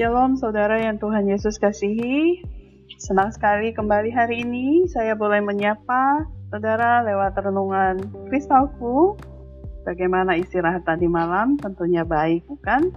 [0.00, 2.40] Shalom saudara yang Tuhan Yesus kasihi.
[2.96, 8.00] Senang sekali kembali hari ini saya boleh menyapa saudara lewat renungan
[8.32, 9.20] kristalku.
[9.84, 11.60] Bagaimana istirahat tadi malam?
[11.60, 12.88] Tentunya baik, bukan?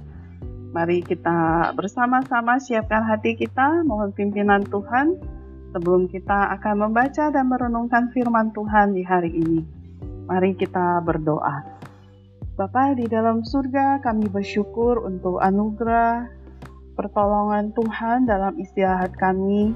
[0.72, 5.20] Mari kita bersama-sama siapkan hati kita, mohon pimpinan Tuhan
[5.76, 9.60] sebelum kita akan membaca dan merenungkan firman Tuhan di hari ini.
[10.32, 11.68] Mari kita berdoa.
[12.56, 16.43] Bapa di dalam surga, kami bersyukur untuk anugerah
[16.94, 19.74] pertolongan Tuhan dalam istirahat kami.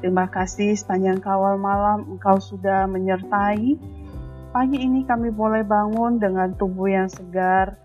[0.00, 3.76] Terima kasih sepanjang kawal malam Engkau sudah menyertai.
[4.52, 7.76] Pagi ini kami boleh bangun dengan tubuh yang segar,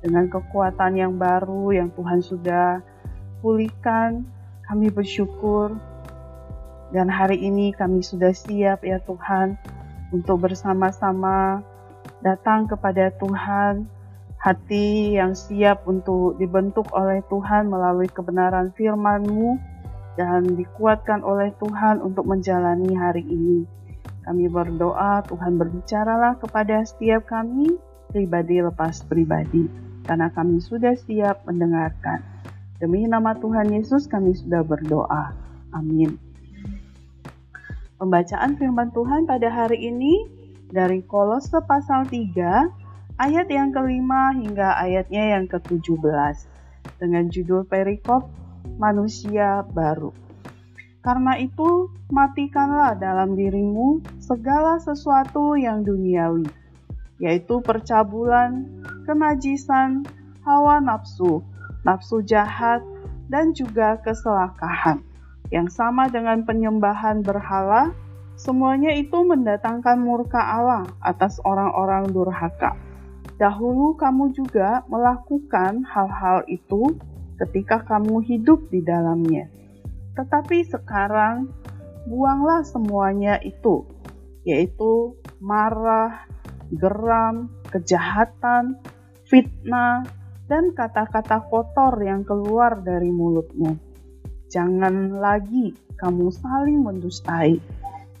[0.00, 2.80] dengan kekuatan yang baru yang Tuhan sudah
[3.40, 4.24] pulihkan.
[4.66, 5.78] Kami bersyukur
[6.90, 9.54] dan hari ini kami sudah siap ya Tuhan
[10.10, 11.62] untuk bersama-sama
[12.22, 13.86] datang kepada Tuhan
[14.46, 19.58] hati yang siap untuk dibentuk oleh Tuhan melalui kebenaran firman-Mu
[20.14, 23.66] dan dikuatkan oleh Tuhan untuk menjalani hari ini.
[24.22, 27.74] Kami berdoa Tuhan berbicaralah kepada setiap kami
[28.14, 29.66] pribadi lepas pribadi
[30.06, 32.22] karena kami sudah siap mendengarkan.
[32.78, 35.34] Demi nama Tuhan Yesus kami sudah berdoa.
[35.74, 36.22] Amin.
[37.98, 40.22] Pembacaan firman Tuhan pada hari ini
[40.70, 42.85] dari Kolose pasal 3
[43.16, 46.36] ayat yang kelima hingga ayatnya yang ke-17
[47.00, 48.28] dengan judul perikop
[48.76, 50.12] manusia baru.
[51.00, 56.44] Karena itu, matikanlah dalam dirimu segala sesuatu yang duniawi,
[57.22, 58.66] yaitu percabulan,
[59.06, 60.02] kenajisan,
[60.42, 61.46] hawa nafsu,
[61.86, 62.82] nafsu jahat,
[63.30, 64.98] dan juga keselakahan,
[65.54, 67.94] yang sama dengan penyembahan berhala,
[68.34, 72.85] semuanya itu mendatangkan murka Allah atas orang-orang durhaka.
[73.36, 76.96] Dahulu kamu juga melakukan hal-hal itu
[77.36, 79.44] ketika kamu hidup di dalamnya.
[80.16, 81.52] Tetapi sekarang
[82.08, 83.84] buanglah semuanya itu,
[84.48, 86.24] yaitu marah,
[86.72, 88.80] geram, kejahatan,
[89.28, 90.08] fitnah,
[90.48, 93.76] dan kata-kata kotor yang keluar dari mulutmu.
[94.48, 97.60] Jangan lagi kamu saling mendustai,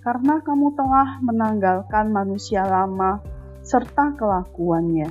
[0.04, 3.24] karena kamu telah menanggalkan manusia lama
[3.66, 5.10] serta kelakuannya,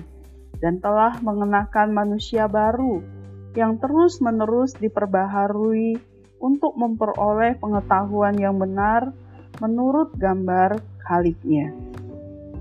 [0.63, 3.03] dan telah mengenakan manusia baru
[3.51, 5.99] yang terus-menerus diperbaharui
[6.39, 9.11] untuk memperoleh pengetahuan yang benar
[9.59, 11.75] menurut gambar kaliknya.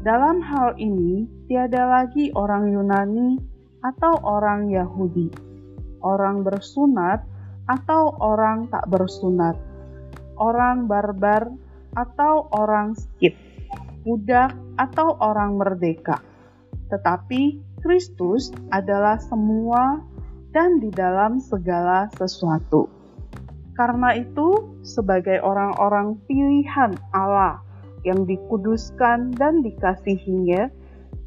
[0.03, 3.39] Dalam hal ini, tiada lagi orang Yunani
[3.87, 5.31] atau orang Yahudi,
[6.03, 7.23] orang bersunat
[7.71, 9.57] atau orang tak bersunat,
[10.37, 11.49] orang barbar
[11.95, 13.33] atau orang skit,
[14.05, 16.21] budak atau orang merdeka.
[16.93, 20.01] Tetapi Kristus adalah semua
[20.55, 22.87] dan di dalam segala sesuatu.
[23.75, 27.59] Karena itu, sebagai orang-orang pilihan Allah
[28.07, 30.71] yang dikuduskan dan dikasihinya,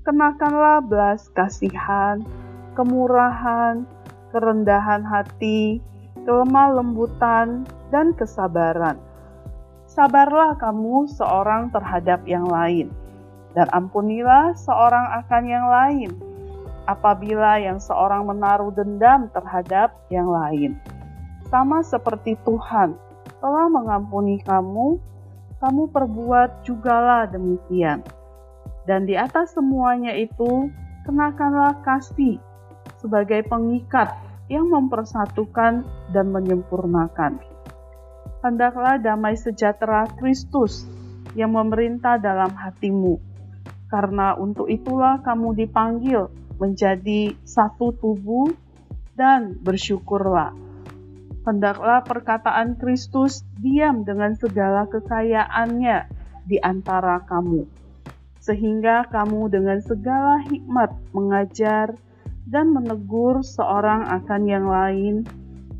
[0.07, 2.23] kenakanlah belas kasihan,
[2.79, 3.83] kemurahan,
[4.31, 5.83] kerendahan hati,
[6.23, 8.95] kelemah lembutan, dan kesabaran.
[9.97, 12.93] Sabarlah kamu seorang terhadap yang lain,
[13.57, 16.13] dan ampunilah seorang akan yang lain,
[16.85, 20.77] apabila yang seorang menaruh dendam terhadap yang lain
[21.49, 22.93] sama seperti Tuhan
[23.41, 25.01] telah mengampuni kamu,
[25.57, 28.05] kamu perbuat jugalah demikian.
[28.85, 30.69] Dan di atas semuanya itu,
[31.09, 32.37] kenakanlah kasih
[33.01, 34.13] sebagai pengikat
[34.47, 35.83] yang mempersatukan
[36.13, 37.56] dan menyempurnakan.
[38.37, 40.85] Hendaklah damai sejahtera Kristus
[41.33, 43.17] yang memerintah dalam hatimu,
[43.89, 46.29] karena untuk itulah kamu dipanggil
[46.61, 48.53] menjadi satu tubuh
[49.17, 50.53] dan bersyukurlah.
[51.49, 55.97] Hendaklah perkataan Kristus diam dengan segala kekayaannya
[56.45, 57.65] di antara kamu,
[58.37, 61.97] sehingga kamu dengan segala hikmat mengajar
[62.45, 65.15] dan menegur seorang akan yang lain,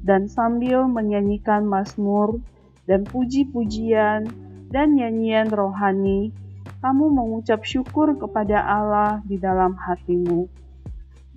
[0.08, 2.40] dan sambil menyanyikan mazmur
[2.88, 4.26] dan puji-pujian
[4.72, 6.32] dan nyanyian rohani,
[6.80, 10.48] kamu mengucap syukur kepada Allah di dalam hatimu.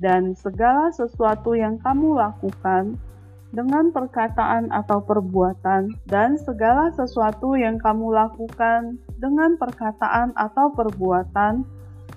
[0.00, 2.97] Dan segala sesuatu yang kamu lakukan,
[3.50, 11.67] dengan perkataan atau perbuatan, dan segala sesuatu yang kamu lakukan dengan perkataan atau perbuatan,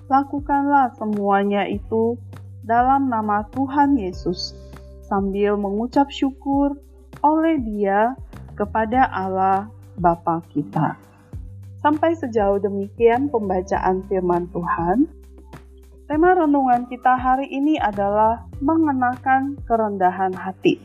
[0.06, 2.14] lakukanlah semuanya itu
[2.62, 4.54] dalam nama Tuhan Yesus,
[5.04, 6.78] sambil mengucap syukur
[7.20, 8.14] oleh Dia
[8.54, 9.68] kepada Allah
[9.98, 10.98] Bapa kita.
[11.82, 15.04] Sampai sejauh demikian pembacaan firman Tuhan.
[16.08, 20.80] Tema renungan kita hari ini adalah mengenakan kerendahan hati.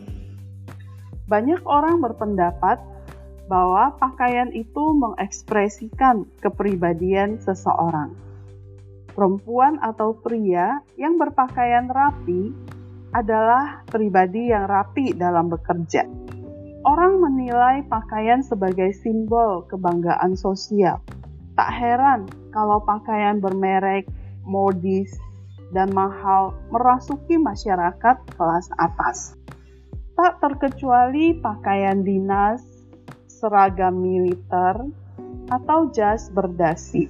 [1.29, 2.81] Banyak orang berpendapat
[3.49, 8.13] bahwa pakaian itu mengekspresikan kepribadian seseorang.
[9.15, 12.53] Perempuan atau pria yang berpakaian rapi
[13.09, 16.05] adalah pribadi yang rapi dalam bekerja.
[16.87, 21.03] Orang menilai pakaian sebagai simbol kebanggaan sosial.
[21.59, 24.07] Tak heran kalau pakaian bermerek,
[24.47, 25.11] modis,
[25.75, 29.39] dan mahal merasuki masyarakat kelas atas
[30.19, 32.59] tak terkecuali pakaian dinas,
[33.31, 34.75] seragam militer,
[35.47, 37.07] atau jas berdasi.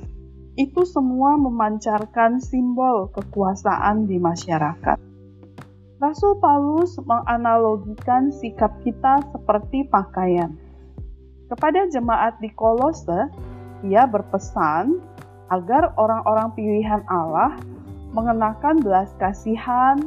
[0.54, 5.09] Itu semua memancarkan simbol kekuasaan di masyarakat.
[6.00, 10.56] Rasul Paulus menganalogikan sikap kita seperti pakaian.
[11.52, 13.28] Kepada jemaat di Kolose,
[13.84, 14.96] ia berpesan
[15.52, 17.52] agar orang-orang pilihan Allah
[18.16, 20.00] mengenakan belas kasihan,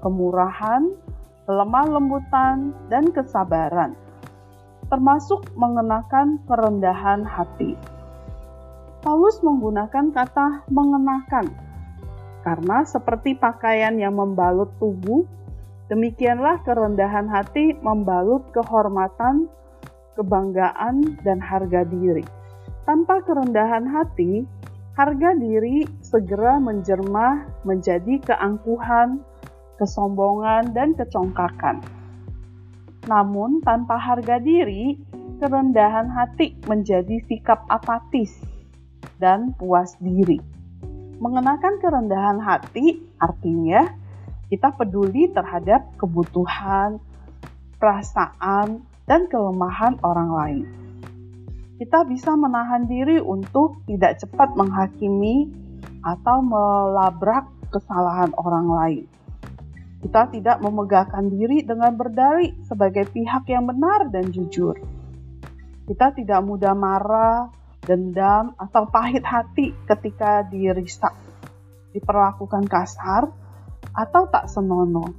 [0.00, 0.88] kemurahan,
[1.44, 3.92] lemah lembutan, dan kesabaran,
[4.88, 7.76] termasuk mengenakan kerendahan hati.
[9.04, 11.63] Paulus menggunakan kata "mengenakan"
[12.44, 15.24] karena seperti pakaian yang membalut tubuh,
[15.88, 19.48] demikianlah kerendahan hati membalut kehormatan,
[20.12, 22.22] kebanggaan, dan harga diri.
[22.84, 24.44] Tanpa kerendahan hati,
[24.92, 29.24] harga diri segera menjermah menjadi keangkuhan,
[29.80, 31.80] kesombongan, dan kecongkakan.
[33.08, 35.00] Namun, tanpa harga diri,
[35.40, 38.36] kerendahan hati menjadi sikap apatis
[39.16, 40.53] dan puas diri.
[41.24, 43.88] Mengenakan kerendahan hati artinya
[44.52, 47.00] kita peduli terhadap kebutuhan,
[47.80, 50.64] perasaan, dan kelemahan orang lain.
[51.80, 55.48] Kita bisa menahan diri untuk tidak cepat menghakimi
[56.04, 59.04] atau melabrak kesalahan orang lain.
[60.04, 64.76] Kita tidak memegahkan diri dengan berdalih sebagai pihak yang benar dan jujur.
[65.88, 67.48] Kita tidak mudah marah,
[67.84, 71.12] dendam, atau pahit hati ketika dirisak,
[71.92, 73.28] diperlakukan kasar,
[73.94, 75.12] atau tak senonoh.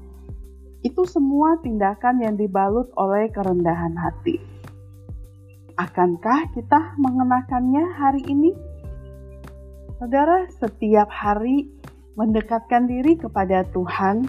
[0.86, 4.38] Itu semua tindakan yang dibalut oleh kerendahan hati.
[5.76, 8.52] Akankah kita mengenakannya hari ini?
[9.98, 11.72] Saudara, setiap hari
[12.16, 14.28] mendekatkan diri kepada Tuhan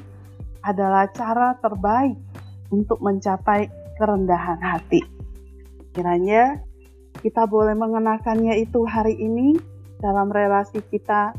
[0.67, 2.19] adalah cara terbaik
[2.75, 5.03] untuk mencapai kerendahan hati.
[5.95, 6.61] Kiranya
[7.21, 9.57] kita boleh mengenakannya itu hari ini
[10.01, 11.33] dalam relasi kita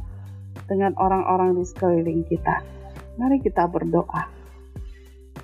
[0.66, 2.62] dengan orang-orang di sekeliling kita.
[3.18, 4.30] Mari kita berdoa.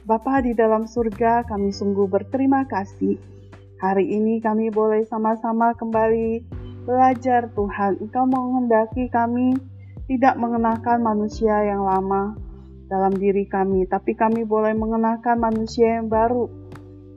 [0.03, 3.15] Bapa di dalam surga, kami sungguh berterima kasih.
[3.79, 6.43] Hari ini kami boleh sama-sama kembali
[6.83, 8.03] belajar Tuhan.
[8.03, 9.55] Engkau menghendaki kami
[10.11, 12.35] tidak mengenakan manusia yang lama,
[12.93, 16.45] dalam diri kami, tapi kami boleh mengenakan manusia yang baru,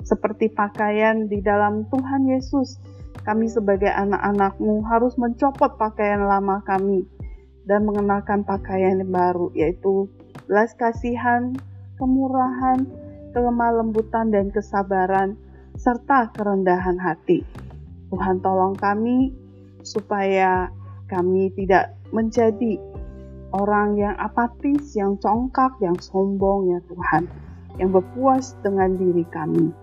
[0.07, 2.81] seperti pakaian di dalam Tuhan Yesus.
[3.27, 7.03] Kami sebagai anak-anakmu harus mencopot pakaian lama kami
[7.67, 10.07] dan mengenakan pakaian yang baru, yaitu
[10.47, 11.51] belas kasihan,
[11.99, 12.87] kemurahan,
[13.35, 15.35] kelemah lembutan dan kesabaran,
[15.75, 17.43] serta kerendahan hati.
[18.15, 19.35] Tuhan tolong kami
[19.83, 20.71] supaya
[21.11, 22.79] kami tidak menjadi
[23.51, 27.27] orang yang apatis, yang congkak, yang sombong ya Tuhan,
[27.83, 29.75] yang berpuas dengan diri kami.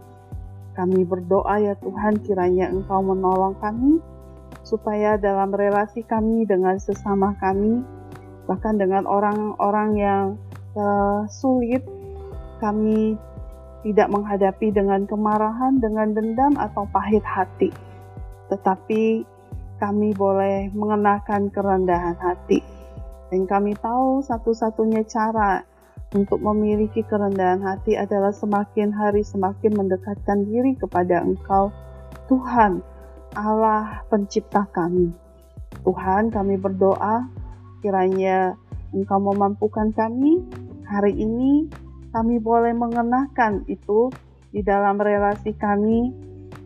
[0.73, 4.01] Kami berdoa ya Tuhan kiranya Engkau menolong kami
[4.65, 7.85] supaya dalam relasi kami dengan sesama kami,
[8.49, 10.25] bahkan dengan orang-orang yang
[10.73, 11.85] uh, sulit,
[12.57, 13.17] kami
[13.83, 17.69] tidak menghadapi dengan kemarahan, dengan dendam atau pahit hati.
[18.49, 19.27] Tetapi
[19.83, 22.63] kami boleh mengenakan kerendahan hati
[23.33, 25.65] dan kami tahu satu-satunya cara
[26.13, 31.73] untuk memiliki kerendahan hati adalah semakin hari semakin mendekatkan diri kepada Engkau,
[32.29, 32.85] Tuhan,
[33.33, 35.09] Allah pencipta kami.
[35.81, 37.25] Tuhan, kami berdoa
[37.81, 38.53] kiranya
[38.93, 40.45] Engkau memampukan kami
[40.85, 41.65] hari ini
[42.13, 44.13] kami boleh mengenakan itu
[44.53, 46.13] di dalam relasi kami,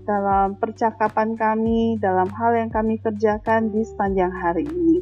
[0.03, 4.99] dalam percakapan kami, dalam hal yang kami kerjakan di sepanjang hari ini.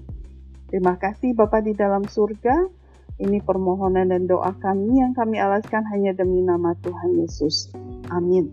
[0.69, 2.84] Terima kasih Bapak di dalam surga.
[3.15, 7.71] Ini permohonan dan doa kami yang kami alaskan hanya demi nama Tuhan Yesus.
[8.11, 8.51] Amin.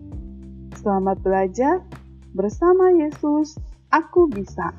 [0.79, 1.83] Selamat belajar
[2.31, 3.59] bersama Yesus.
[3.91, 4.71] Aku bisa.